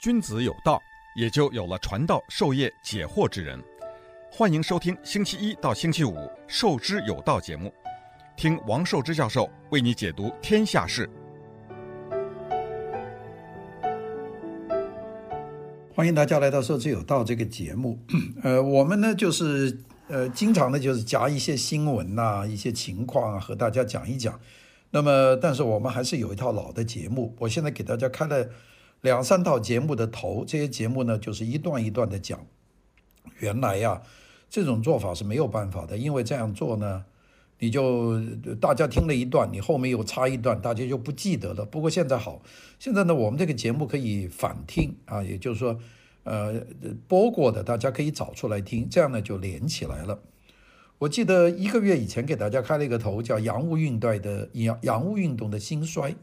[0.00, 0.80] 君子有道，
[1.16, 3.60] 也就有了传道授业解惑之人。
[4.30, 6.14] 欢迎收听星期一到星期五
[6.46, 7.74] 《授之有道》节目，
[8.36, 11.10] 听王寿之教授为你解读天下事。
[15.92, 17.98] 欢迎大家来到《授之有道》这个节目。
[18.44, 24.38] 呃，我们呢就是呃，经常呢就是夹一些新闻呐、一些情况啊，和大家讲一讲。
[24.92, 27.34] 那么，但是我们还是有一套老的节目。
[27.40, 28.48] 我现在给大家开了
[29.00, 32.46] 两三套节目的头，这些节目呢，就是一段一段的讲。
[33.38, 34.02] 原来呀，
[34.50, 37.04] 这种做法是没有办法的，因为这样做呢，
[37.60, 38.20] 你就
[38.60, 41.64] 大家听了一段，你后面又插一段，大家就不记得了。
[41.64, 42.42] 不过现在好，
[42.78, 45.78] 现在呢，我们这个节目可以反听啊，也就是说，
[46.24, 46.60] 呃，
[47.06, 50.18] 播过的大家可以找出来听，这样呢就连起来了。
[50.98, 56.16] 我记得一个月以前给大家开了一个头，叫洋务运动的洋洋务运动的兴衰。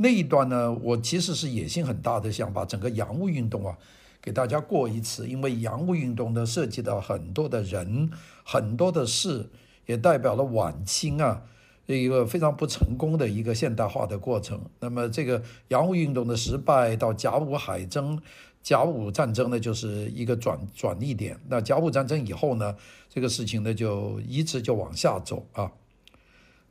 [0.00, 3.76] 那一段呢，我其实是野心很大的，想把整个洋务运动啊
[4.22, 8.08] 给大家过一次，因为洋务运动呢涉及到很多的人、
[8.44, 9.50] 很多的事，
[9.86, 11.42] 也代表了晚清啊
[11.86, 14.60] 一个非常不成功的一个现代化的过程。
[14.78, 18.20] 那么这个洋务运动的失败到甲午海争。
[18.60, 21.40] 甲午战争呢，就是一个转转捩点。
[21.48, 22.76] 那甲午战争以后呢，
[23.08, 25.72] 这个事情呢就一直就往下走啊，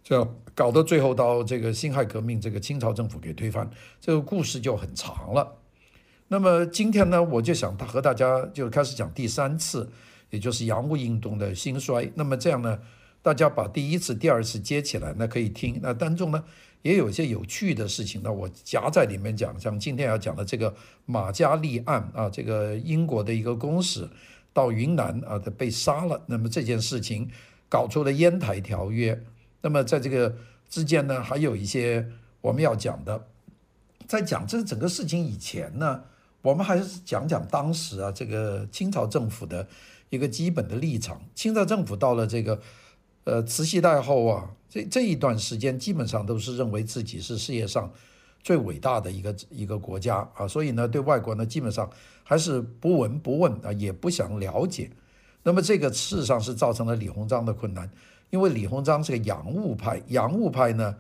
[0.08, 3.70] 就搞到最后到这个辛亥革命，这个清朝政府给推翻，
[4.00, 5.58] 这个故事就很长了。
[6.30, 9.92] 那么今天呢，我就想和大家就开始讲第三次，
[10.30, 12.10] 也就是洋务运动的兴衰。
[12.16, 12.80] 那么这样呢，
[13.22, 15.78] 大家把第一次、第二次接起来，那可以听。
[15.84, 16.42] 那当中呢，
[16.84, 20.74] 也有一些有趣的事情，那我夹在里面讲，像今天要讲的这个
[21.06, 24.08] 马嘉利案啊，这个英国的一个公使
[24.54, 26.24] 到云南啊，他被杀了。
[26.28, 27.30] 那么这件事情
[27.68, 29.22] 搞出了烟台条约。
[29.62, 30.36] 那么在这个
[30.70, 32.08] 之间呢，还有一些
[32.42, 33.28] 我们要讲的。
[34.08, 36.04] 在讲这整个事情以前呢，
[36.42, 39.68] 我们还是讲讲当时啊，这个清朝政府的
[40.10, 41.22] 一个基本的立场。
[41.36, 42.62] 清朝政府到了这个。
[43.30, 47.92] 呃，慈禧太后啊，这这一段时间基本上都是认为自己是世界上
[48.42, 51.92] 最伟大的一个一个国家啊，所以呢，对外国呢，基本上
[52.24, 54.90] 还是不闻不问啊，也不想了解。
[55.44, 57.92] 那么这个事实上是造成了李鸿章的困难，
[58.30, 60.96] 因为李鸿章是个洋务派，洋务派呢，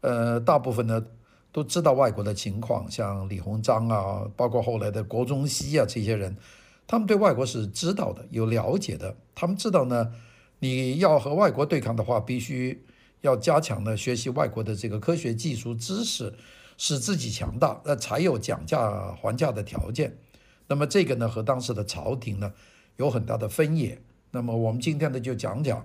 [0.00, 1.04] 呃，大部分呢
[1.50, 6.36] 都知道外国的情况，像李鸿章啊，包括后来的国中西啊这些人，
[6.86, 10.12] 他们对外国是知道的，有了解的，他们知道呢。
[10.64, 12.84] 你要和外国对抗的话，必须
[13.22, 16.32] 要加强呢学习外国的这个科学技术知识，
[16.78, 20.16] 使自己强大，那才有讲价还价的条件。
[20.68, 22.52] 那么这个呢和当时的朝廷呢
[22.96, 24.00] 有很大的分野。
[24.30, 25.84] 那么我们今天呢就讲讲，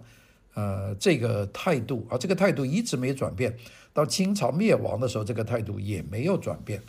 [0.58, 3.56] 呃，这个态度啊，这个态度一直没转变，
[3.94, 6.82] 到清朝灭亡的时候，这个态度也没有转变。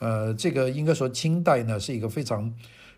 [0.00, 2.52] 呃，这个应该说清代呢是一个非常。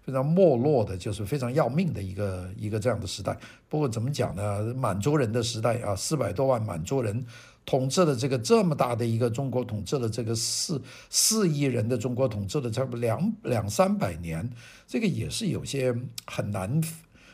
[0.06, 3.34] 非常没落的，就是非常要命的一个一个这样的时代。
[3.70, 4.74] 不过怎么讲呢？
[4.74, 7.24] 满洲人的时代啊，四百多万满洲人
[7.64, 14.46] 统治了这个这么大的一个中国，统治了这个四四亿人的中国，统治了差不多两两三百年，
[14.86, 16.82] 这个也是有些很难，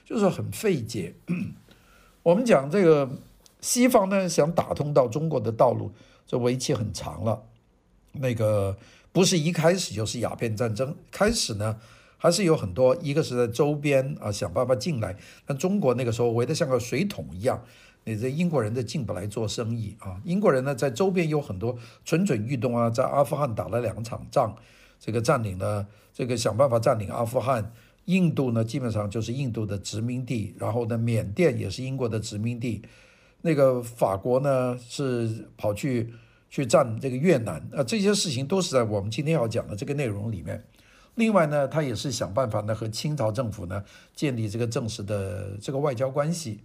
[0.05, 1.13] 就是很费解。
[2.23, 3.09] 我们讲这个
[3.61, 5.91] 西方呢，想打通到中国的道路，
[6.27, 7.43] 这为期很长了。
[8.13, 8.77] 那个
[9.13, 11.77] 不是一开始就是鸦片战争开始呢。
[12.23, 15.17] 还是有很多，一个是在周边啊想办法进来，
[15.47, 17.65] 但中国那个时候围得像个水桶一样，
[18.05, 20.21] 你这英国人就进不来做生意啊。
[20.23, 24.55] 英国人呢在周边有很多蠢蠢欲动啊，在阿富汗打了两场仗，
[24.99, 27.73] 这个占领了，这个想办法占领阿富汗。
[28.07, 32.83] 印度呢基本上就是印度的殖民地，然后呢缅甸也是英国的殖民地。
[33.43, 36.13] 那个法国呢是跑去
[36.51, 40.63] 去占这个越南啊，这些事情都是在我们今天要讲的这个内容里面。
[41.15, 43.83] 另外呢，他也是想办法呢和清朝政府呢
[44.15, 46.61] 建立这个正式的这个外交关系。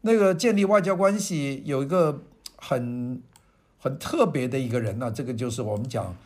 [0.00, 2.22] 那个建立外交关系有一个
[2.56, 3.20] 很
[3.78, 6.16] 很特别的一个人呢，这个就是我们讲，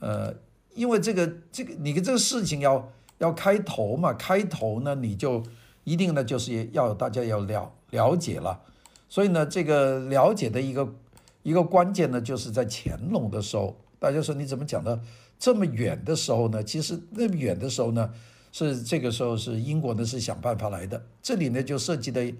[0.00, 0.34] 呃，
[0.74, 2.92] 因为这个这个你跟这个事情要
[3.22, 5.40] 要开头嘛，开头呢你就
[5.84, 8.60] 一定呢就是要大家要了了解了，
[9.08, 10.92] 所以呢这个了解的一个
[11.44, 15.00] 一个关键呢就是在乾隆的时候，大家说你怎么讲的？
[15.38, 18.12] 这么远的时候呢，其实那么远的时候呢，
[18.50, 21.00] 是这个时候是英国呢是想办法来的。
[21.22, 22.32] 这里呢就涉及的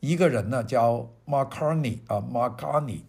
[0.00, 3.02] 一个人呢叫马卡尼啊，马卡尼。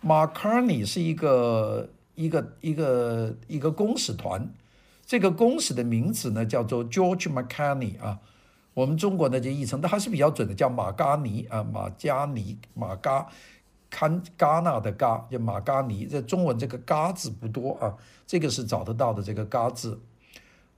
[0.00, 4.46] 马卡尼是一个一个一个一个公使团，
[5.06, 8.20] 这个公使的名字呢叫做 George Macani 啊。
[8.74, 13.28] 我们中国呢就译成，它还是比较准的，叫马嘎尼啊，马加尼马嘎。
[13.90, 17.94] 堪戛纳的戛，就马嘎尼，这中文这个“嘎”字不多啊，
[18.26, 20.00] 这个是找得到的这个“嘎”字。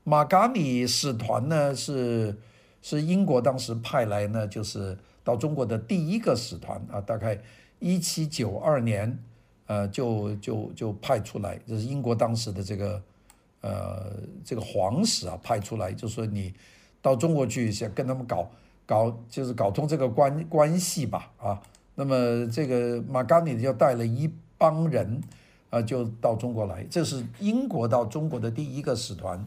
[0.04, 2.36] 马嘎尼使团呢是
[2.82, 7.40] 是英国当时派来呢，就是到中国的第一个使团啊，大概
[7.78, 9.18] 一七九二年，
[9.64, 13.02] 呃，就就就派出来，这是英国当时的这个
[13.66, 14.12] 呃
[14.44, 16.54] 这个皇使啊派出来，就说你
[17.02, 18.48] 到中国去想跟他们搞
[18.86, 21.60] 搞，就是搞通这个关关系吧啊。
[21.96, 25.20] 那么这个马嘎尼就带了一帮人
[25.70, 29.44] 啊，就到中国来，这是英国到中国的第一个使团。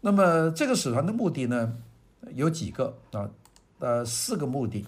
[0.00, 1.76] 那么这个使团的目的呢，
[2.34, 3.30] 有几个啊？
[3.80, 4.86] 呃，四个目的。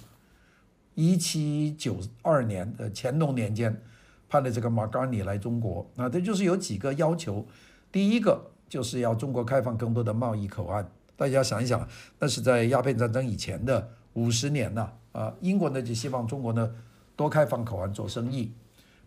[0.95, 3.83] 一七九二年的乾隆年间，
[4.29, 7.45] 派了这个马嘎尼来中国，那这就是有几个要求。
[7.91, 10.85] 第一个就是要中国开放更多的贸易口岸。
[11.17, 11.89] 大家想一想，
[12.19, 16.75] 那是在鸦片战争以前的五十年呐，啊，英国呢就希望中国呢
[17.15, 18.51] 多开放口岸做生意，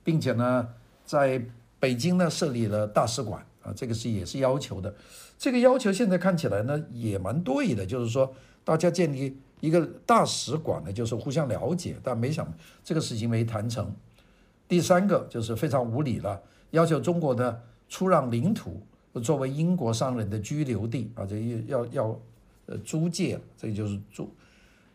[0.05, 0.69] 并且呢
[1.03, 1.45] 在
[1.81, 3.45] 北京呢设立了大使馆。
[3.61, 4.95] 啊，这个是也是要求的，
[5.37, 12.49] 这个要求现在看起来呢也蛮对的，就是说大家建立一个大使馆呢，就是互相了解，但没想
[12.85, 13.93] 这个事情没谈成。
[14.65, 16.41] 第三个就是非常无理了，
[16.71, 17.59] 要求中国呢
[17.89, 18.81] 出让领土
[19.19, 22.19] 作为英国商人的居留地啊，这要要
[22.65, 24.29] 呃租借，这就是租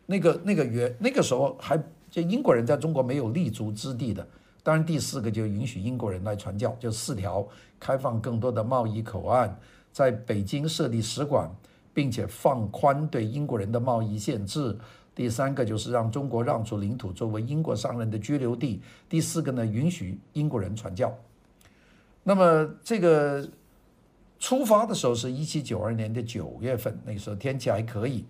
[0.05, 4.27] 那个那个原那个时候还就英国人在中国没有立足之地的。
[4.61, 7.45] 当然，第四个就允许英国人来传教，就四条：
[7.79, 9.53] 开放更多的贸易口岸，
[9.91, 11.53] 在北京设立使馆，
[11.93, 14.77] 并且放宽对英国人的贸易限制。
[15.13, 18.81] 第三个就是让中国让出领土作为英国商人的居留地。
[19.09, 21.13] 第四个呢，允许英国人传教。
[22.23, 23.45] 那么这个
[24.43, 28.25] 出发的时候是一七九二年的九月份，那个时候天气还可以。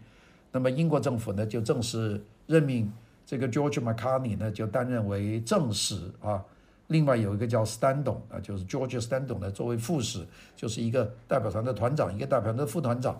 [0.51, 2.94] 那么英国政府呢就正式任命。
[3.25, 6.45] 这个 George Macartney 呢，就担任为正使啊，
[6.86, 10.24] 另外有一个叫 Stanton 啊，就是 George Stanton 呢，作为副使，
[10.56, 13.19] 就是一个代表团的团长，一个代表团的副团长。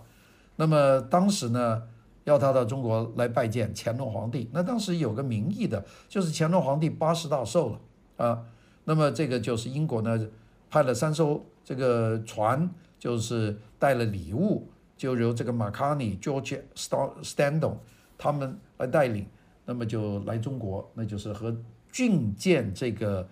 [0.56, 1.82] 那么当时呢，
[2.26, 4.48] 要他到中国来拜见乾隆皇帝。
[4.54, 7.80] 那当时有个名义的，就是乾隆皇帝八十大寿了
[8.24, 8.46] 啊。
[8.84, 10.28] 那么这个就是英国呢，
[10.74, 12.68] 派了三艘这个船，
[12.98, 14.68] 就是带了礼物，
[14.98, 17.78] 就由这个 Macartney、George Stanton
[18.18, 19.28] 他们来带领。
[19.66, 21.56] 那么就来中国，那就是和
[21.92, 23.30] 觐见这个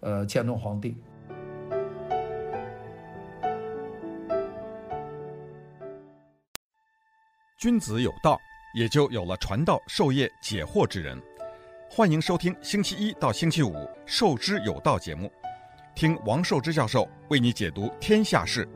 [0.00, 0.96] 呃乾隆皇帝。
[7.58, 8.38] 君子有道，
[8.74, 11.20] 也就有了传道授业解惑之人。
[11.90, 13.74] 欢迎收听星期一到星期五
[14.06, 15.30] 《授之有道》节目，
[15.98, 18.68] 听王寿之教授为你解读天下事。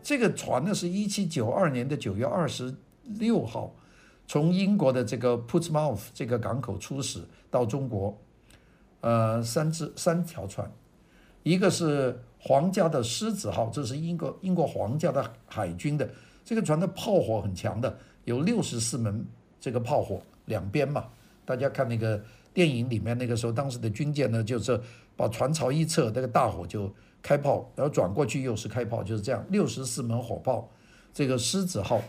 [0.00, 2.72] 这个船呢，是一七九二年的九月二十
[3.02, 3.74] 六号，
[4.28, 7.20] 从英国的这个 Putsmouth 这个港口出使
[7.50, 8.16] 到中国，
[9.00, 10.70] 呃，三只三条船，
[11.42, 16.08] 一个是皇家的狮子号，这是英国英国皇家的海军的，
[16.44, 19.26] 这个船的炮火很强的，有六十四门
[19.58, 21.06] 这个炮火两边嘛，
[21.46, 22.22] 大家看那个
[22.52, 24.78] 电影里面那个时候，当时的军舰呢，就是
[25.16, 26.92] 把船朝一侧，那个大火就。
[27.22, 30.70] 开炮，然后转过去又是开炮，就是这样，六十四门火炮，
[31.12, 32.00] 这个狮子号。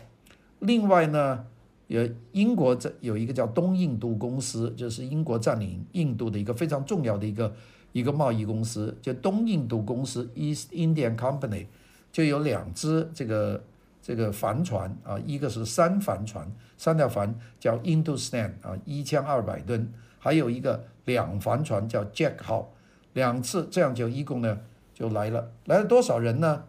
[0.60, 1.44] 另外呢，
[1.88, 7.52] 有英国这有一个叫东印度公司，就是英国占领印度的一个非常重要的一个
[7.90, 11.66] 一个贸易公司，就东印度公司 （East Indian Company），
[12.12, 13.64] 就有两只这个
[14.02, 22.72] 这个帆船啊，一个是三帆船，三条帆叫 Hindustan 啊，一千二百吨，还有一个两帆船叫 Jack 号，
[23.12, 24.58] 两次这样就一共呢。
[24.94, 26.64] 就来了，来了多少人呢？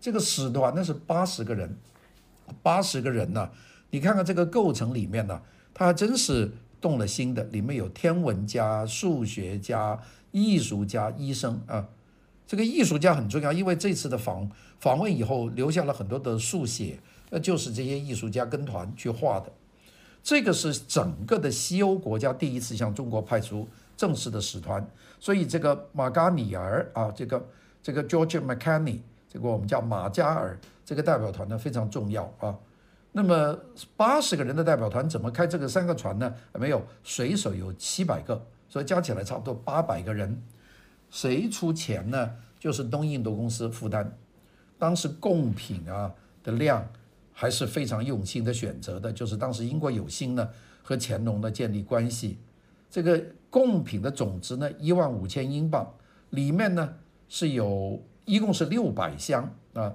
[0.00, 1.76] 这个使团呢是八十个人，
[2.64, 3.48] 八十个人呢，
[3.90, 5.40] 你看看这个构成里面呢，
[5.72, 6.50] 他还真是
[6.80, 7.44] 动了心的。
[7.44, 10.00] 里面有天文家、数学家、
[10.32, 11.86] 艺术家、医生啊。
[12.50, 16.98] 这个艺术家很重要，因为这次的访访问以后留下了很多的速写，
[17.30, 19.52] 那就是这些艺术家跟团去画的。
[20.20, 24.84] 这个是整个的西欧国家第一次向中国派出正式的使团，
[25.20, 27.46] 所以这个马嘎尼尔啊，这个。
[27.82, 32.54] 这个 George Macartney，这个我们叫马加尔，这个代表团呢非常重要啊。
[33.12, 33.58] 那么
[33.96, 36.34] 八十个人的代表团怎么开这个三个船呢？
[36.58, 40.42] 没有，水手有七百个，所以加起来差不多八百个人。
[41.10, 42.30] 谁出钱呢？
[42.58, 44.16] 就是东印度公司负担。
[44.78, 46.88] 当时贡品啊的量
[47.32, 50.48] 还是非常用心的选择的，就是当时英国有心呢
[50.82, 52.38] 和乾隆呢建立关系。
[52.90, 55.94] 这个贡品的总值呢一万五千英镑，
[56.30, 56.94] 里面呢。
[57.32, 59.94] 是有一共是六百箱啊，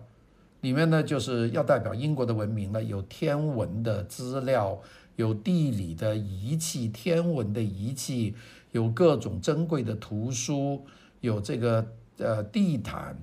[0.62, 4.82] 里面呢就是要代表英国的文明呢，有天文的资料，
[5.18, 8.34] 有地理的仪器、天文的仪器，
[8.72, 10.86] 有各种珍贵的图书，
[11.26, 11.86] 有这个
[12.18, 13.18] 呃地毯，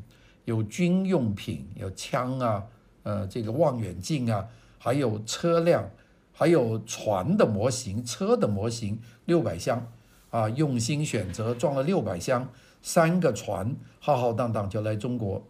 [0.45, 2.67] 有军用品，有枪啊，
[3.05, 4.47] 呃这个望远镜啊，
[4.79, 5.89] 还有车辆，
[6.33, 9.87] 还有船的模型、车的模型，六百箱
[10.31, 12.49] 啊，用心选择装了六百箱，
[12.83, 15.43] 三个船浩浩荡荡就来中国。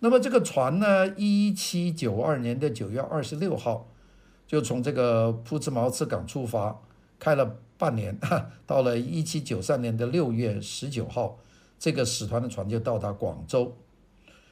[0.00, 3.88] 那么这个船呢，一七九二年的九月二十六号，
[4.46, 6.80] 就从这个朴茨茅茨港出发，
[7.18, 8.18] 开了半年，
[8.66, 11.38] 到了一七九三年的六月十九号，
[11.78, 13.76] 这个使团的船就到达广州。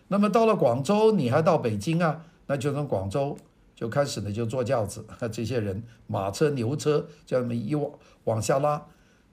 [0.09, 2.25] 那么到了广州，你还到北京啊？
[2.47, 3.37] 那就从广州
[3.75, 7.91] 就开始呢，就坐轿子， 这些人马车牛车这么一往
[8.25, 8.87] 往下拉。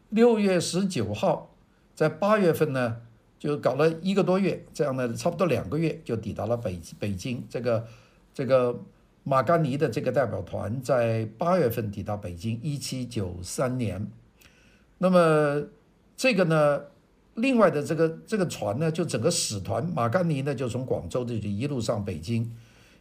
[0.09, 1.55] 六月十九号，
[1.95, 3.01] 在八月份呢。
[3.39, 7.43] 就搞了一个多月，这样呢，差不多两个月就抵达了北北京。
[7.49, 7.85] 这个
[8.33, 8.79] 这个
[9.25, 14.09] 马甘尼的这个代表团在八月份抵达北京，一七九三年。
[14.97, 15.61] 那么
[16.15, 16.83] 这个呢，
[17.35, 22.51] 另外的这个这个船呢，就整个使团马甘尼呢，就从广州这里一路上北京。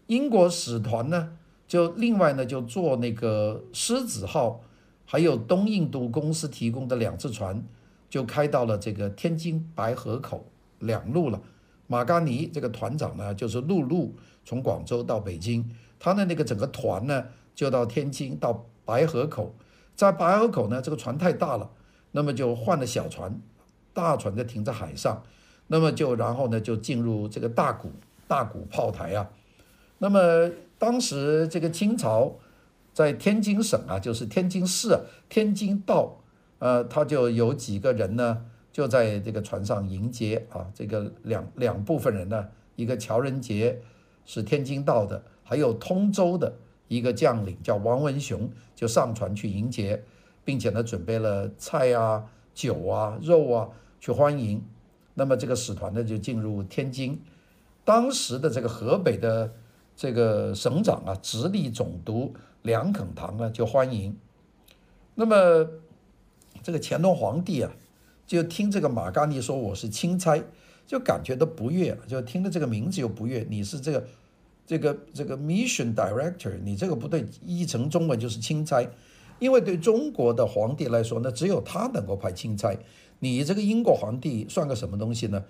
[0.07, 1.37] 英国使团呢，
[1.69, 4.61] 就另外呢就坐那个狮子号，
[5.05, 7.63] 还有东印度公司提供的两只船。
[8.11, 10.45] 就开到了这个天津白河口
[10.81, 11.41] 两路了。
[11.87, 17.25] 马甘尼这个团长呢，就是陆路从广州到北京，他的那个整个团呢，
[17.55, 19.55] 就到天津到白河口，
[19.97, 21.71] 在白河口呢，这个船太大了，
[22.11, 23.41] 那么就换了小船，
[23.93, 25.23] 大船就停在海上，
[25.67, 27.91] 那么就然后呢就进入这个大沽
[28.27, 29.31] 大沽炮台啊。
[29.99, 32.35] 那么当时这个清朝
[32.93, 36.19] 在天津省啊，就是天津市、天津道。
[36.59, 42.47] 呃，他就有几个人呢，就在这个船上迎接啊，这个两两部分人呢，
[42.77, 43.83] 一个乔仁杰
[44.25, 46.55] 是天津道的，还有通州的
[46.87, 50.05] 一个将领叫王文雄，就上船去迎接，
[50.45, 53.69] 并且呢，准备了菜啊、酒啊、肉啊
[54.01, 54.63] 去欢迎。
[55.15, 57.21] 那么这个使团呢就进入天津，
[57.85, 59.53] 当时的这个河北的
[59.97, 64.17] 这个省长啊，直隶总督梁肯堂呢就欢迎。
[65.15, 65.69] 那么。
[66.63, 67.73] 这个乾隆皇帝啊，
[68.25, 70.41] 就听这个马甘尼说我是钦差，
[70.87, 73.45] 就感觉到不悦，就听了这个名字又不悦。
[73.51, 74.07] 你是这个
[74.65, 78.87] 这个这个 mission director，你这个不对，译成中文就是钦差。
[79.43, 82.79] 因为对中国的皇帝来说呢，只有他能够派钦差，
[83.19, 85.43] 你这个英国皇帝算个什么东西呢？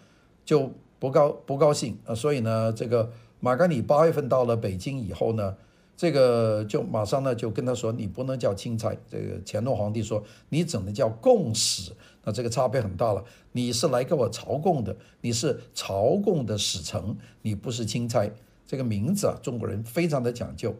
[0.46, 2.14] 就不高不高兴啊。
[2.14, 5.54] 所以呢，这个马甘尼八月份到了北京以后呢。
[5.94, 8.96] 这个就马上呢就跟他说，你不能叫钦差。
[9.08, 11.92] 这个乾隆皇帝说，你只能叫贡使。
[12.25, 13.22] 那这个差别很大了。
[13.52, 18.28] 你是来给我朝贡的，你是朝贡的使臣，你不是钦差。
[18.66, 20.75] 这个名字啊，中国人非常的讲究。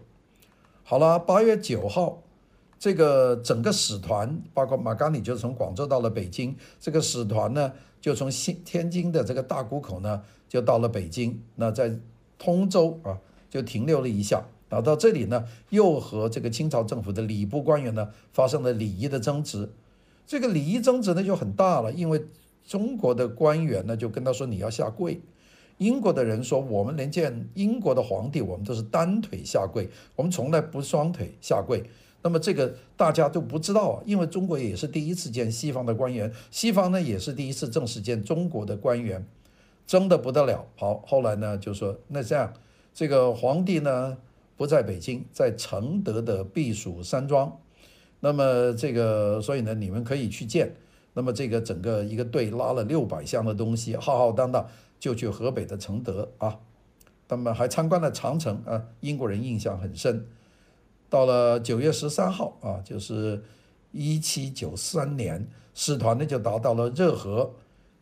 [0.83, 2.23] 好了，八月九号，
[2.83, 6.57] 这个整个使团，包括马甘尼，就从广州到了北京。
[6.81, 11.41] 这个使团呢，就从新天津的这个大沽口呢，就到了北京。
[11.55, 11.97] 那在
[12.41, 14.43] 通州啊，就停留了一下。
[14.69, 19.71] 然后到这里呢，又和这个清朝政府的礼部官员呢发生了礼仪的争执。
[20.27, 22.25] 这个礼仪争执呢就很大了，因为
[22.67, 25.21] 中国的官员呢就跟他说，你要下跪，
[25.79, 31.85] 英国的人说，我们连见英国的皇帝，我们都是单腿下跪，我们从来不双腿下跪。
[32.23, 39.27] 那么这个大家都不知道啊，因为中国也是第一次见西方的官员，西方呢也是第一次正式见中国的官员，
[39.87, 40.67] 争得不得了。
[40.77, 42.53] 好，后来呢就说，那这样
[42.95, 44.17] 这个皇帝呢。
[44.55, 47.59] 不在北京，在承德的避暑山庄。
[48.21, 50.77] 那么这个，所以呢，你们可以去见。
[51.15, 54.69] 那么这个整个一个队拉了六百箱的东西，浩浩荡荡
[55.01, 56.61] 就去河北的承德啊。
[57.29, 60.27] 那么还参观了长城啊，英国人印象很深。
[61.13, 63.45] 到了九月十三号啊，就是
[63.91, 67.53] 一七九三年，使团呢就达到了热河。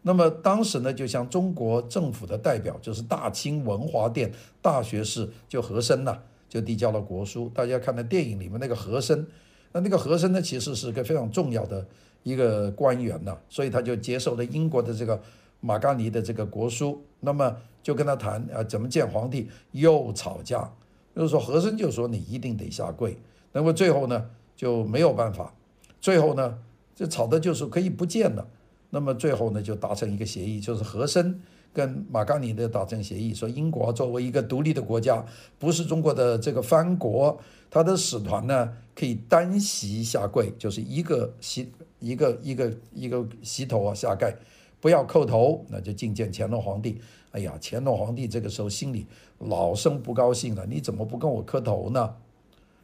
[0.02, 4.30] 那么当时呢，就向中国政府的代表，就是大清文华殿
[4.62, 6.16] 大学士，就和珅呐。
[6.48, 9.26] 就递交了国书，大家看到电影里面那个和珅，
[9.72, 11.86] 那那个和珅呢，其实是个非常重要的
[12.24, 15.20] 一个官员呐，所以他就接受了英国的这个
[15.60, 20.68] 马甘尼的这个国书，那么就跟他谈啊，怎么见皇帝，又吵架，
[21.14, 23.16] 就是说和珅就说你一定得下跪，
[23.52, 25.54] 那么最后呢就没有办法，
[26.00, 26.58] 最后呢
[26.94, 28.46] 就吵的就是可以不见了，
[28.90, 31.40] 那么最后呢就达成一个协议，就是和珅。
[31.72, 35.24] 跟马甘尼的达成协议，说英国作为一个独立的国家，
[35.56, 37.38] 不是中国的这个藩国，
[37.70, 44.34] 他的使团呢可以单膝下跪，就是一个膝一个一个一个膝头啊下盖，
[44.80, 47.00] 不要叩头，那就觐见乾隆皇帝。
[47.32, 49.06] 哎呀，乾隆皇帝这个时候心里
[49.38, 52.16] 老生不高兴了，你怎么不跟我磕头呢？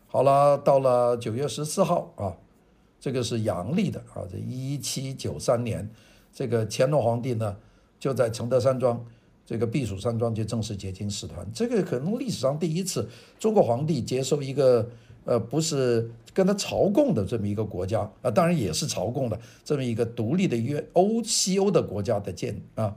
[0.06, 2.36] 好了，到了九月十四号啊，
[3.00, 5.90] 这个是阳历的啊，这一七九三年，
[6.32, 7.56] 这个乾隆皇帝呢
[7.98, 9.04] 就在承德山庄，
[9.44, 11.44] 这个避暑山庄就正式接见使团。
[11.52, 14.88] 这个可能历史上第一次中国皇帝接受一个
[15.26, 22.96] 呃不是跟他朝贡的这么一个国家啊，当然也是朝贡的这么一个独立的约欧西欧的国家的建啊。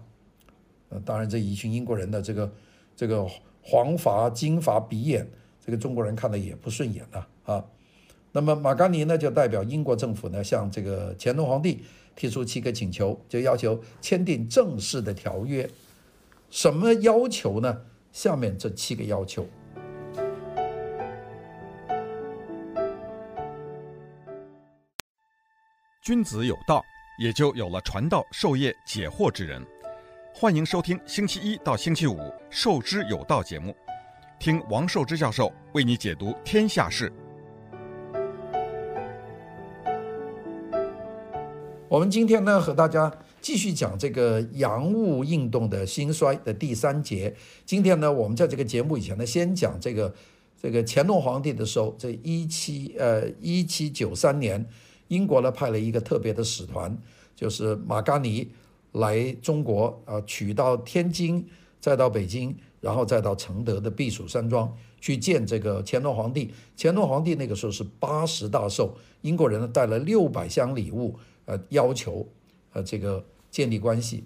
[0.88, 2.50] 呃，当然这一群英国人的这个
[2.96, 3.28] 这个
[3.62, 5.30] 黄发金发鼻眼。
[5.62, 7.66] 这个中国人看的也不顺眼呐啊。
[8.32, 11.84] 那么马甘尼呢，就代表英国政府呢，向这个乾隆皇帝
[12.16, 15.70] 提出七个请求，就要求签订正式的条约。
[16.50, 17.82] 什么要求呢？
[18.12, 19.46] 下面这七个要求。
[26.10, 26.84] 君子有道，
[27.20, 29.64] 也就有了传道授业解惑之人。
[30.34, 32.16] 欢迎收听星期一到星期五
[32.50, 33.76] 《授之有道》节目。
[34.40, 37.14] 听王寿之教授为你解读天下事。
[41.88, 47.32] 我们今天呢，和大家继续讲这个洋务运动的兴衰的第三节。
[47.68, 50.12] 今天呢，我们在这个节目以前呢，先讲这个
[50.60, 54.66] 这个乾隆皇帝的时候，这一七呃一七九三年，
[55.10, 56.98] 英国呢派了一个特别的使团，
[57.36, 58.50] 就是马嘎尼
[58.94, 61.46] 来中国啊，取到天津，
[61.80, 62.56] 再到北京。
[62.82, 66.50] 然后再到承德的避暑山庄去见这个乾隆皇帝。
[66.78, 72.26] 乾隆皇帝那个时候是八十大寿，英国人呢带了六百箱礼物，呃，要求
[72.72, 74.24] 呃这个建立关系。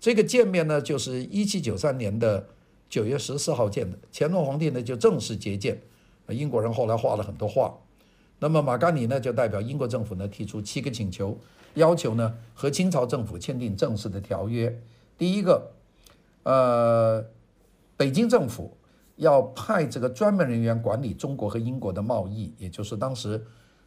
[0.00, 2.48] 这个见面呢，就是一七九三年的
[2.88, 3.98] 九月十四号见的。
[4.10, 5.78] 乾隆皇帝呢就正式接见，
[6.28, 7.78] 英国人后来画了很多画。
[8.38, 11.38] 那么马甘尼呢就代表英国政府呢提出七个请求，
[11.74, 14.80] 要求呢和清朝政府签订正式的条约。
[15.16, 15.70] 第一个，
[16.42, 17.24] 呃。
[17.98, 18.76] 北京政府
[19.16, 23.44] 要派这个专门人员管理中国和英国的贸易，也就是当时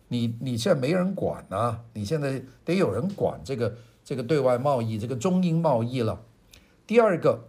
[0.10, 6.22] 你你现在没人管啊，你现在得有人管这个这个对外贸易，这个中英贸易了。
[6.86, 7.40] 第二个，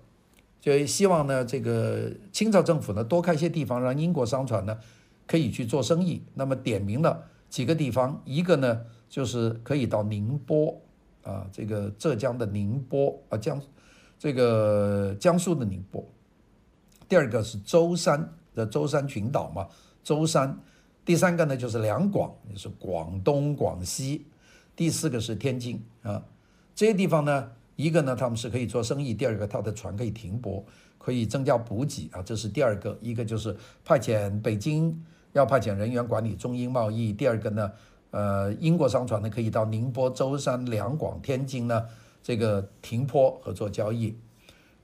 [0.60, 4.78] 就希望呢这个清朝政府呢多开些地方，让英国商船呢
[5.32, 6.22] 可以去做生意。
[6.34, 10.78] 那么点名了几个地方，一个呢就是可以到宁波
[11.22, 13.58] 啊，这个浙江的宁波啊，江
[14.18, 16.04] 这个江苏的宁波。
[17.08, 19.66] 第二个是舟山的舟山群岛嘛，
[20.04, 20.54] 舟山。
[21.02, 24.26] 第三个呢就是两广，就是广东、广西。
[24.76, 26.22] 第四个是天津啊，
[26.74, 30.62] 这些地方呢，一个呢他们是可以做生意，第二个他的船可以停泊，
[30.98, 32.98] 可以增加补给啊，这是第二个。
[33.00, 37.72] 一个就是派遣北京要派遣人员管理中英贸易，第二个呢，
[38.10, 41.84] 呃，英国商船呢可以到宁波、舟山、两广、天津呢
[42.22, 44.16] 这个停泊和做交易，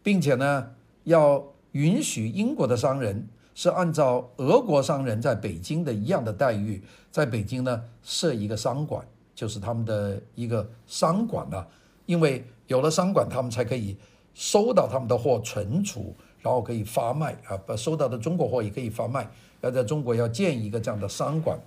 [0.03, 0.71] 并且呢
[1.05, 1.45] 要。
[1.73, 11.69] 允许英国的商人是按照俄国商人在北京的一样的待遇，在北京呢设一个商馆，就是他们的一个商馆啊。
[12.07, 13.95] 因为有了商馆，他们才可以
[14.33, 17.57] 收到他们的货存储，然后可以发卖啊。
[17.67, 19.31] 把收到的中国货也可以发卖。
[19.61, 21.59] 要在中国要建一个这样的商馆，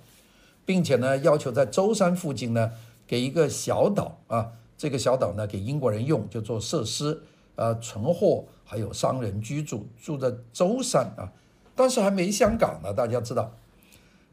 [0.64, 2.70] 并且呢要求在舟山附近呢
[3.06, 7.22] 给一个小岛啊，这个小岛呢给英国人用，就做设施，
[7.56, 8.44] 呃，存货。
[8.64, 11.30] 还有商人居住，住在舟山啊，
[11.74, 13.52] 当时还没香港呢，大家知道，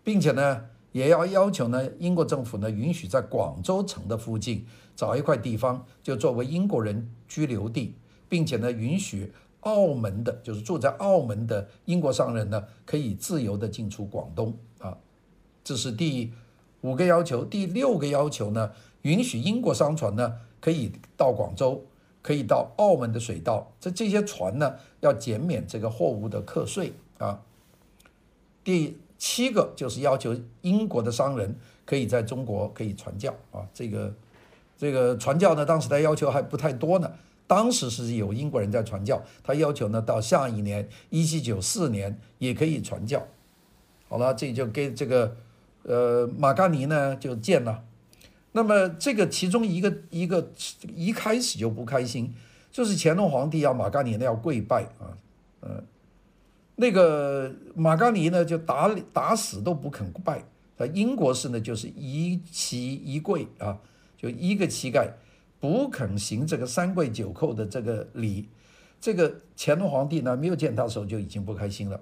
[0.02, 7.96] 并且呢，也要要求呢，英国政府呢允许在广州城的附近找一块地方，就作为英国人居留地，
[8.30, 14.98] 并且呢，允许澳门的，就是住在澳门的英国商人呢，可以自由的进出广东啊，
[15.64, 16.32] 这是第
[16.82, 17.44] 五个要求。
[17.44, 21.86] 第六个要求呢，允许英国商船呢可以到广州。
[22.22, 27.40] 可以到澳门的水道，这这些船呢要减免这个货物的课税啊。
[28.62, 34.14] 第七个就是要求英国的商人可以在中国可以传教啊，这个
[34.78, 37.10] 这个传教呢，当时的要求还不太多呢。
[37.50, 43.26] 当时是有英国人在传教，他要求呢到下一年一七九四年也可以传教。
[44.08, 45.36] 好了，这就给这个
[45.82, 47.84] 呃马甘尼呢就见了。
[48.52, 50.52] 那么这个其中一个一个
[50.96, 52.32] 一开始就不开心，
[52.72, 55.18] 就是乾隆皇帝要马甘尼呢要跪拜啊，
[55.62, 55.84] 呃，
[56.76, 60.44] 那个马甘尼呢就打打死都不肯拜，
[60.78, 63.80] 在英国式呢就是一膝一跪啊，
[64.16, 65.16] 就一个膝盖
[65.60, 68.50] 不肯行这个三跪九叩的这个礼，
[69.00, 72.02] 这个乾隆皇帝呢没有见他的时候就已经不开心了，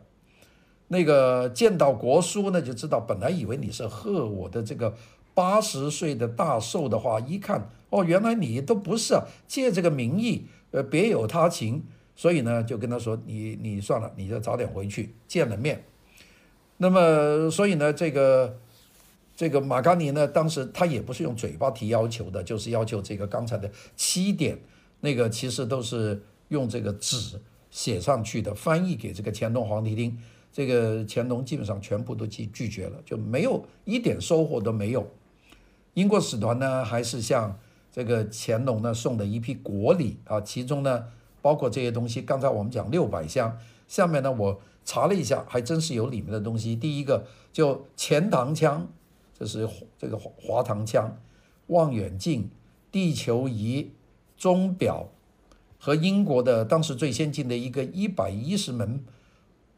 [0.87, 4.93] 那个见到国书呢就知道，本来以为你是贺我的这个。
[5.37, 11.83] 八十岁的大寿的话，一看哦，原来你都不是啊，借这个名义，呃，别有他情，
[12.15, 15.13] 所以呢，就跟他说，你你算了，你就早点回去。
[15.27, 15.83] 见了面，
[16.77, 18.57] 那么，所以呢，这个
[19.37, 24.57] 这个马嘎尼呢，当时他也不是用嘴巴提要求的，就是要求这个刚才的七点，
[25.01, 30.17] 那个其实都是用这个纸写上去的，翻译给这个乾隆皇帝听。
[30.51, 35.07] 这个乾隆基本上全部都拒拒绝了，就没有一点收获都没有。
[35.93, 37.59] 英国使团呢，还是向
[37.91, 41.05] 这个乾隆呢送的一批国礼啊，其中呢
[41.43, 42.23] 包括这些东西。
[42.23, 43.55] 刚才我们讲六百箱，
[43.87, 46.75] 下面呢我查了一下，还真是有里面的东西。
[46.75, 48.87] 第一个就钱塘枪，
[49.37, 51.17] 这是这个滑膛枪、
[51.67, 52.49] 望远镜、
[52.91, 53.91] 地球仪、
[54.37, 55.09] 钟表
[55.77, 59.03] 和英国的当时最先进的一个一百一十门。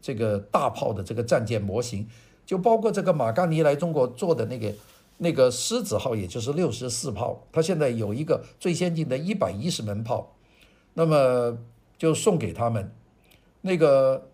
[0.01, 2.07] 这个大炮的这个战舰模型，
[2.45, 4.73] 就包括这个马甘尼来中国做的那个
[5.17, 10.37] 那个狮子号，也就是六十四炮，他现在有一个最先进的一百一十门炮，
[10.93, 11.57] 那么
[11.97, 12.89] 就送给他们。
[13.59, 14.29] 那个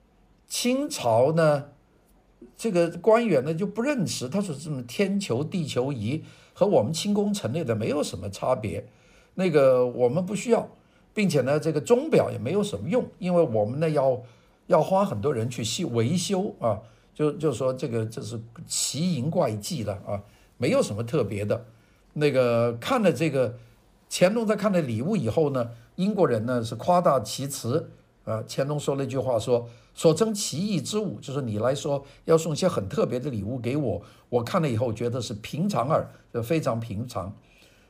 [0.47, 1.71] 清朝呢，
[2.55, 8.85] 这个官员呢就不认识，他说这么天球地球仪和我们清宫陈列的没有什么差别，
[9.35, 10.69] 那个我们不需要，
[11.13, 14.21] 并且呢这个钟表也没有什么用，因为我们呢要。
[14.67, 16.81] 要花很多人去修维修啊，
[17.13, 20.23] 就就说这个这是奇淫怪伎了啊，
[20.57, 21.65] 没有什么特别的。
[22.13, 23.59] 那个看了这个
[24.09, 27.91] 乾隆在看了礼物以后呢，英国人呢是夸大其词
[28.25, 28.43] 啊。
[28.47, 37.33] 乾隆说了一句话说：“所称奇异之物，就是你来说要送一些很特别的礼物给我，我看了以后觉得是平常耳，就非常平常。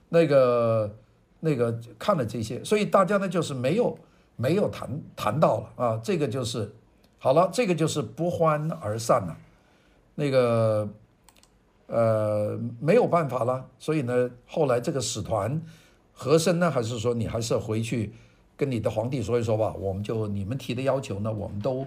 [0.09, 0.95] 那个
[1.39, 3.97] 那个看了这些，所以大家呢就是没有。”
[4.37, 6.75] 没有谈谈到了啊，这个就是
[7.19, 9.37] 好了，这个就是不欢而散了，
[10.15, 10.89] 那个
[11.87, 15.61] 呃没有办法了，所以呢，后来这个使团
[16.11, 18.11] 和珅呢，还是说你还是回去
[18.57, 21.85] 跟你的皇帝说一说吧，我们就你们提的要求呢，我们都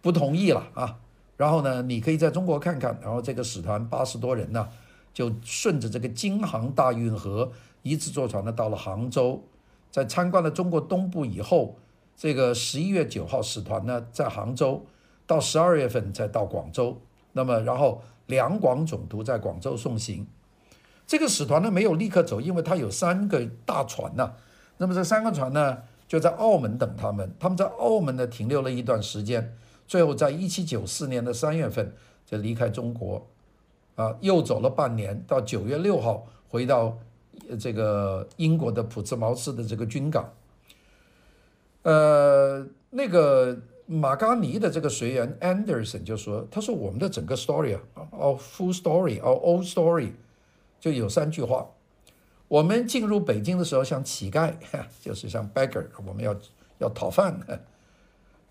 [0.00, 0.98] 不同意了啊。
[1.36, 4.68] 然后呢，你可以在中国看看，然后这个使团八十多人呢，
[5.14, 7.52] 就顺着这个京杭大运河
[7.82, 9.42] 一直坐船呢到了杭州，
[9.90, 11.76] 在参观了中国东部以后。
[12.20, 14.84] 这个十一月九号使团呢在杭州，
[15.24, 17.00] 到十二月份再到广州，
[17.30, 20.26] 那么然后两广总督在广州送行。
[21.06, 24.32] 这个使团呢没有立刻走，因为他有三个大船呐。
[24.78, 25.78] 那么这三个船呢
[26.08, 29.54] 就在澳门等他们，他们在澳门呢停留了一段时间，
[29.86, 31.94] 最后在一七九四年的三月份
[32.24, 33.24] 就离开中国，
[33.94, 36.98] 啊，又走了半年，到九月六号回到
[37.60, 40.32] 这个英国的普兹茅斯的这个军港。
[41.82, 50.12] 呃，那个马嘎尼的这个随员 Anderson 就说：“他说我们的整个 story 啊，our full story，our old story，
[50.80, 51.66] 就有三句话。
[52.48, 54.52] 我们进入北京的时候像乞丐，
[55.00, 56.34] 就是像 beggar，我们要
[56.78, 57.34] 要讨饭；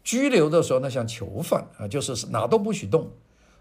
[0.04, 3.12] 拘留的时候呢像囚犯啊，就是哪都不许动。”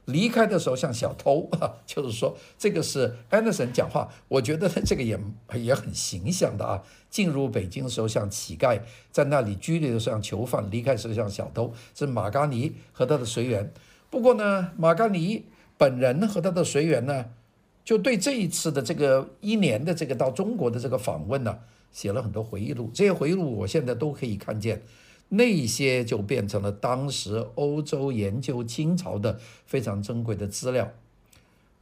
[0.06, 5.18] 离开的时候像小偷啊， 就是说这个是 Anderson 讲话，我觉得这个也
[5.54, 6.80] 也很形象的啊。
[7.10, 11.72] 进入北京的时候像乞丐，在那里拘留的时候像囚犯，离开的时候像小偷。
[11.92, 13.72] 是马嘎尼和他的随员。
[14.08, 15.46] 不过呢，马嘎尼
[15.76, 17.24] 本人和他的随员呢，
[17.86, 21.56] 就对这一次的这个一年的这个到中国的这个访问呢，
[21.92, 22.90] 写了很多回忆录。
[22.92, 24.82] 这些回忆录我现在都可以看见。
[25.28, 30.90] 那些就变成了当时欧洲研究清朝的非常珍贵的资料。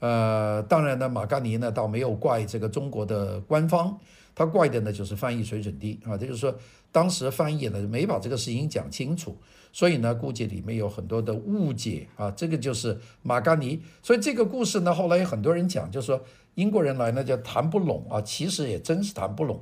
[0.01, 3.99] 呃，当然呢，马嘎尼呢倒没有怪这个中国的官方，
[4.35, 6.55] 他怪的呢就是翻译水准低啊，就是说
[6.95, 9.37] 当时翻译呢没把这个事情讲清楚，
[9.73, 13.83] 所以呢估计里面有很多的误解啊，这个就是马嘎尼。
[14.01, 16.23] 所以这个故事呢后来有很多人讲，就说
[16.55, 19.61] 英国人来呢就谈不拢啊，其实也真是谈不拢。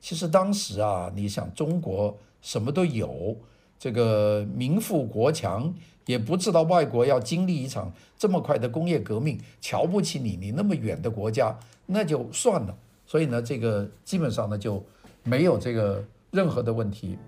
[0.00, 2.16] 其实当时啊，你想中国。
[2.42, 3.36] 什么都有，
[3.78, 5.74] 这个民富国强，
[6.06, 12.74] 也不知道外国要经历一场这么快的工业革命，瞧不起你，你那么远的国家，那就算了。
[13.06, 14.82] 所以呢，这个基本上呢就
[15.22, 17.18] 没有这个任何的问题。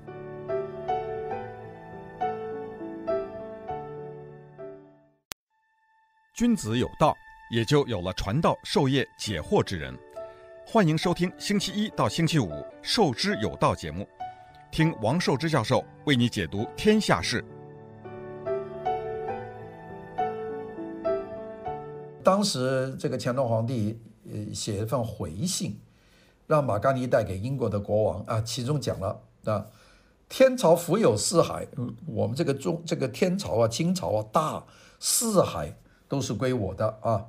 [6.35, 7.15] 君子有道，
[7.53, 9.93] 也就有了传道授业解惑之人。
[10.65, 12.47] 欢迎收听星期一到星期五
[12.81, 14.07] 《授之有道》节目。
[14.71, 17.45] 听王寿之教授为你解读天下事。
[22.23, 24.01] 当时这个乾隆皇帝
[24.33, 25.77] 呃写一份回信，
[26.53, 29.67] 让马嘎尼带给英国的国王啊，其中讲了啊，
[30.29, 31.67] 天朝福有四海，
[32.07, 34.63] 我们这个中这个天朝啊，清朝啊，大
[35.01, 35.75] 四海
[36.07, 37.25] 都是归我的啊，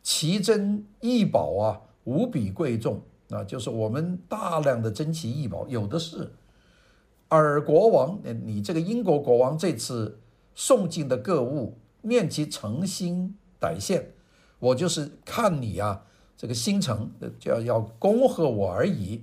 [0.00, 6.32] 奇珍异宝啊，无比贵重啊，就是我们大量的珍奇异宝有的是。
[7.30, 10.20] 尔国王，你这个英国国王这次
[10.54, 14.12] 送进的各物念其诚心歹献，
[14.60, 16.04] 我就是看你啊，
[16.36, 19.22] 这个心诚，就要要恭贺我而已。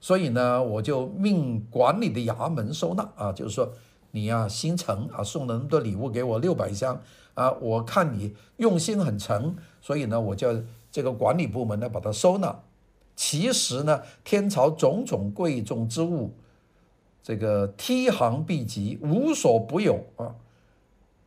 [0.00, 3.72] 所以呢，我就命管理的衙门收纳啊，就是说
[4.10, 7.00] 你呀、啊、心诚啊，送了那么多礼物给我六百箱
[7.34, 10.54] 啊，我看你用心很诚，所以呢，我叫
[10.92, 12.62] 这个管理部门呢把它收纳。
[13.16, 16.34] 其实呢，天朝种种贵重之物，
[17.22, 20.34] 这个梯行毕集，无所不有啊。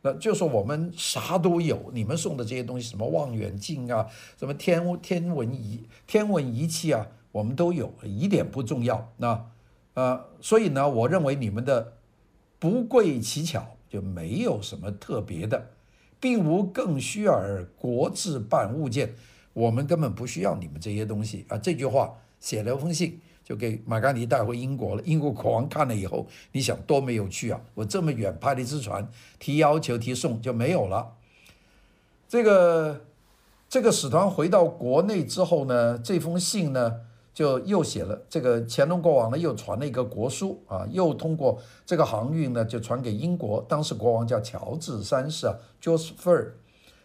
[0.02, 4.06] 那就说我们啥都有，你们送的这些东西，什么望远镜啊，
[4.38, 9.12] 什么天天文仪天文仪器啊，我们都有，一点不重要。
[9.18, 9.46] 那
[9.94, 11.94] 呃，所以呢，我认为你们的
[12.58, 15.70] 不贵其巧，就没有什么特别的，
[16.18, 19.14] 并无更需尔国制办物件。
[19.52, 21.58] 我们根本不需要你们这些东西啊！
[21.58, 25.02] 这句话写了封信，就给马嘎尼带回英国了。
[25.04, 27.60] 英国国王看了以后，你想多没有趣啊！
[27.74, 29.04] 我这么远派了一只船，
[29.40, 31.14] 提要求提送就没有了。
[32.28, 33.00] 这个
[33.68, 37.00] 这个使团回到国内之后呢，这封信呢
[37.34, 38.22] 就又写了。
[38.30, 43.60] 这个乾隆国王呢又传了一个国书啊，又通过这个航运呢就传给英国。
[43.68, 46.50] 当时国王叫乔治三世啊，George Third，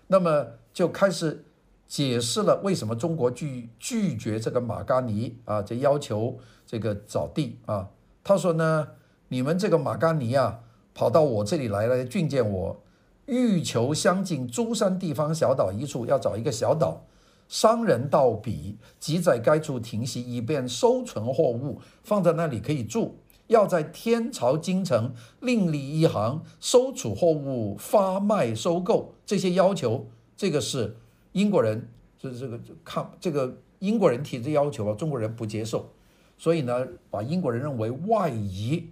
[0.05, 1.43] 那么就开始。
[1.87, 7.89] 解释了为什么中国拒拒绝这个马嘎尼啊，这要求这个找地啊。
[8.23, 8.87] 他说呢，
[9.27, 10.61] 你们这个马嘎尼啊，
[10.93, 12.81] 跑到我这里来了，觐见我，
[13.27, 17.05] 欲求相近诸山地方小岛一处，要找一个小岛，
[17.47, 23.19] 商人到彼，即在该处停息，以便收存货物，放在那里可以住。
[23.47, 30.97] 要在天朝京城另立一行，收储货物，发卖收购这些要求，这个是。
[31.35, 31.85] 英国人
[32.17, 35.91] 就是这个看这个英国人提的要求啊，中国人不接受，
[36.37, 38.89] 所以呢，把英国人认为外夷。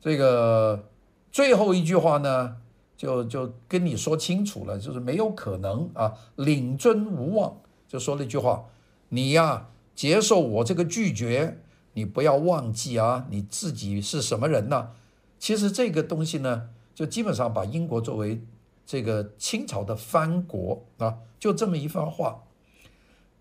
[0.00, 0.88] 这个
[1.30, 2.56] 最后一句话呢，
[2.96, 8.64] 就就跟你说清楚了，就是没有可能啊，领尊无望，就说了一句话，
[9.10, 11.60] 你呀接受我这个拒绝，
[11.92, 14.90] 你不要忘记啊，你自己是什么人呢？
[15.38, 18.42] 其实这个东西呢，就基本上把英国作为。
[18.84, 22.42] 这个清朝的藩国啊，就这么一番话。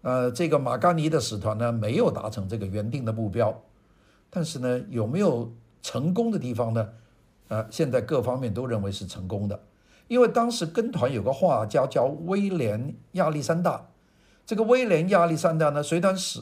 [0.01, 3.61] 呃，这个马嘎尼的使团呢，没有达成这个原定的目标，
[4.29, 6.89] 但是呢，有没有成功的地方呢？
[7.49, 9.59] 呃，现在各方面都认为是成功的，
[10.07, 13.89] 因为当时跟团有个画家叫威廉亚历山大，
[14.45, 16.41] 这个威廉亚历山大呢，随团使，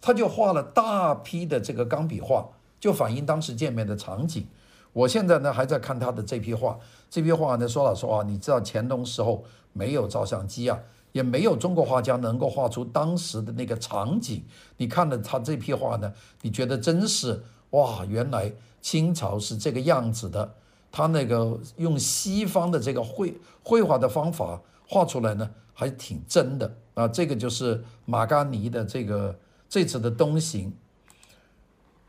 [0.00, 4.46] 他就画了大批的这个钢笔画，就反映当时见面的场景。
[4.92, 10.78] 我现在呢还在看他的这批画，这批画呢说老实话，你知道乾隆时候没有照相机啊，
[11.12, 14.44] 也没有中国画家能够画出当时的那个场景。
[14.76, 20.54] 你看了他这批画呢，你觉得真是哇，原来清朝是这个样子的。
[20.92, 27.06] 他那个用西方的这个绘绘画的方法画出来呢，还挺真的啊。
[27.06, 30.72] 这个就是马嘎尼的这个这次的东行。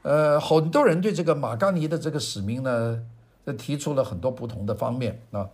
[0.04, 3.04] 呃，很多人对这个马嘎尼的这个使命呢，
[3.58, 5.48] 提出了很多不同的方面啊。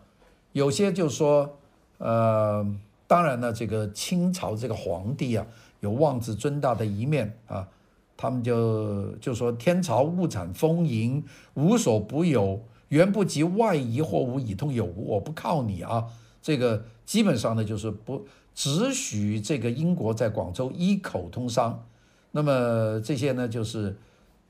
[0.54, 1.58] 有些就说，
[1.98, 2.66] 呃，
[3.08, 5.46] 当然呢，这个清朝这个皇帝啊，
[5.82, 7.68] 有妄自尊大的一面啊。
[8.16, 11.24] 他们就就说，天朝物产丰盈，
[11.56, 15.10] 无所不有，原不及外夷货物以通有无。
[15.10, 16.06] 我不靠你啊，
[16.42, 21.84] 这个基本上呢，就是不只许这个英国在广州一口通商。
[22.32, 23.98] 那么这些呢，就是。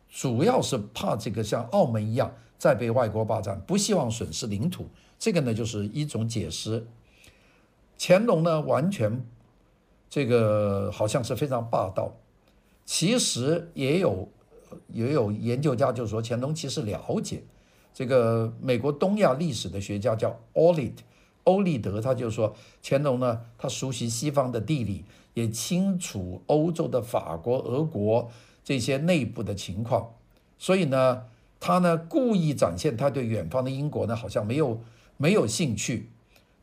[0.10, 4.88] 主要是怕这个像澳门一样再被外国霸占，不希望损失领土。
[5.20, 6.88] 这个呢，就是一种解释。
[8.00, 9.26] 乾隆呢，完全
[10.10, 12.14] 这个好像是非常霸道。
[12.86, 14.30] 其实也有
[14.94, 17.44] 也有研究家就说，乾隆其实了解
[17.94, 21.04] 这个美国东亚历史的学家叫奥利德，
[21.44, 28.32] 欧立德，他就说乾隆呢，他熟悉西方的地理，也清楚欧洲的法国、俄国。
[28.68, 30.16] 这些内部的情况，
[30.58, 31.24] 所以呢，
[31.58, 34.82] 他呢故意展现他对远方的英国呢好像没有
[35.16, 36.10] 没有兴趣，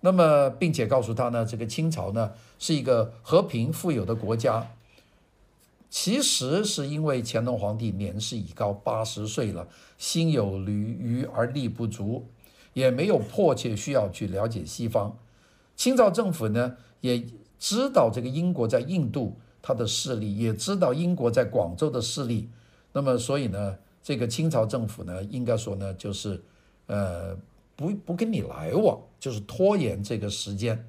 [0.03, 4.71] 那么并且告诉他呢，这个清朝呢是一个和平富有的国家。
[5.89, 12.27] 其实是因为乾隆皇帝年事已高，八十岁了，心有余而力不足，
[12.75, 15.17] 也没有迫切需要去了解西方。
[15.75, 17.25] 清朝政府呢也
[17.59, 19.39] 知道这个英国在印度。
[19.67, 22.51] 他的势力也知道英国在广州的势力，
[22.93, 26.39] 那么所以呢，这个清朝政府呢，应该说呢，就是，
[26.85, 27.35] 呃，
[27.75, 30.87] 不不跟你来往，就是拖延这个时间。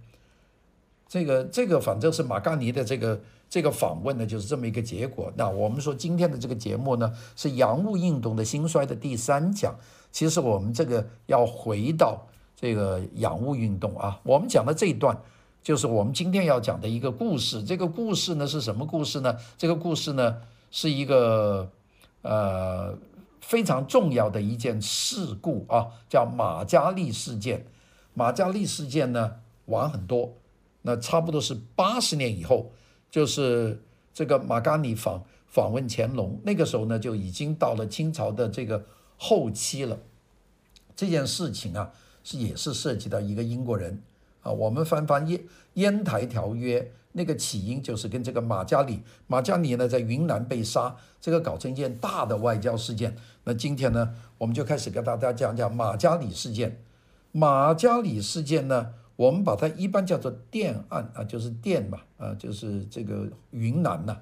[1.07, 5.31] 这个这个反正是马嘎尼的这个这个访问呢，就是这么一个结果。
[5.37, 9.73] 那我们说今天的这个节目呢，是洋务运动的兴衰的第三讲。
[10.11, 14.19] 其实我们这个要回到这个洋务运动啊。
[14.23, 15.17] 我们讲的这一段，
[15.65, 17.63] 就是我们今天要讲的一个故事。
[17.63, 19.35] 这个故事呢是什么故事呢？
[19.57, 21.71] 这个故事呢是一个
[22.21, 22.95] 呃
[23.41, 27.65] 非常重要的一件事故啊，叫马加利事件。
[28.13, 30.35] 马加利事件呢晚很多，
[30.83, 32.71] 那差不多是八十年以后，
[33.09, 33.81] 就是
[34.13, 38.85] 这个马加尼访访问乾隆，那个时候呢就已经到了清朝的这个
[39.17, 39.97] 后期了。
[40.95, 41.91] 这件事情啊，
[42.23, 43.99] 是也是涉及到一个英国人
[44.45, 44.51] 啊。
[44.51, 45.41] 我们翻翻《烟
[45.73, 46.79] 烟台条约》，
[47.11, 53.17] 那个起因就是跟这个马加里，马加里呢在云南被杀，这个搞成一件大的外交事件。
[53.43, 56.81] 那今天呢，我们就开始跟大家讲讲马加里事件。
[57.31, 64.17] 马加里事件呢，我们把它一般叫做滇案啊，就是滇嘛，啊，就是这个云南呐，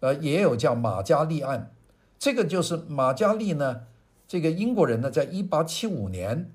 [0.00, 1.72] 呃，也有叫马加利案。
[2.18, 3.82] 这个就是马加利呢。
[4.28, 6.50] 这个英国人呢，在一八七五年，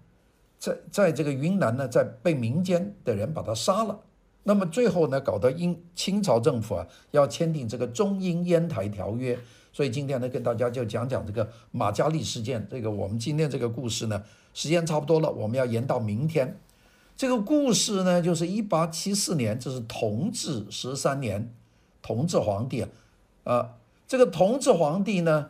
[0.59, 3.99] 在在这个云南呢，在被民间的人把他杀了。
[4.43, 9.37] 那么最后呢，搞得英清朝政府啊，要签订这个中英烟台条约。
[9.73, 12.65] 所以今天呢，跟大家就讲讲这个马加利事件。
[12.71, 16.59] 这个我们今天这个故事呢，时间差不多了，我们要延到明天。
[17.15, 21.53] 这个故事呢，就是一八七四年，这是同治十三年，
[22.01, 22.89] 同治皇帝啊，
[23.43, 23.73] 啊，
[24.07, 25.49] 这个同治皇帝呢。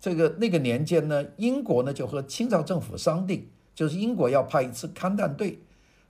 [0.00, 5.58] 这个那个年间呢，英国呢就和清朝政府商定，就是英国要派一次勘探队，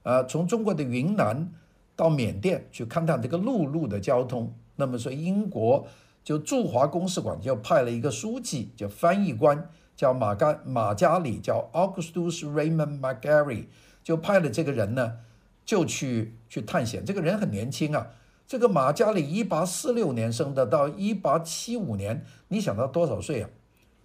[0.03, 1.51] 呃，从中国的云南
[1.95, 4.53] 到缅甸去勘探这个陆路的交通。
[4.77, 5.87] 那么说，英国
[6.25, 13.67] 就驻华公使馆就派了一个书记，叫翻译官，叫马加马加里，叫 Augustus Raymond McGarry，
[14.03, 15.19] 就派了这个人呢，
[15.65, 17.05] 就去去探险。
[17.05, 18.09] 这个人很年轻啊，
[18.47, 23.51] 这个马加里一八四六年生的，到一八七五年，你想他多少岁啊？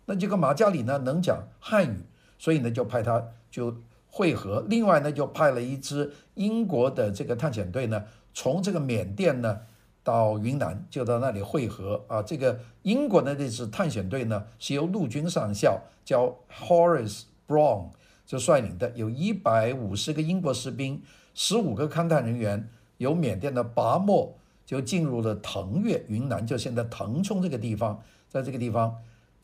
[0.06, 2.04] 那这个马加里呢能讲汉语，
[2.38, 3.26] 所以呢就派他
[3.58, 3.76] 就
[4.12, 4.64] 会合。
[4.70, 9.62] 另外呢就派了一支英国的这个探险队呢，从这个缅甸呢
[10.04, 12.22] 到云南，就到那里会合啊。
[12.22, 17.88] 这个英国的这支探险队呢是由陆军上校叫 Horace Brown
[18.28, 21.02] 就率领的，有一百五十个英国士兵，
[21.34, 28.96] 十五个勘探人员，由缅甸的拔墨就进入了腾越云南，就现在腾冲这个地方，在这个地方。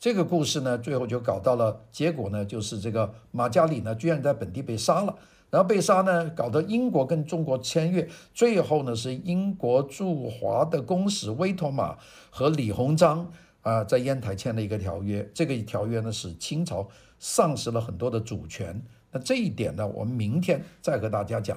[0.04, 5.16] 这个故事呢，最后就搞到了结果呢，就是这个马加里呢，居然在本地被杀了，
[5.48, 11.96] 然后被杀呢，搞得英国跟中国签约，最后呢是英国驻华的公使威妥玛
[12.28, 16.86] 和李鸿章啊、在烟台签了一个条约，这个条约呢使清朝
[17.18, 18.78] 丧失了很多的主权，
[19.10, 21.56] 那这一点呢，我们明天再和大家讲，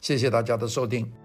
[0.00, 1.21] 谢谢大家的收听。